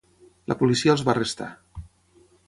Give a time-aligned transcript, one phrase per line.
[0.51, 1.49] La policia els va arrestar.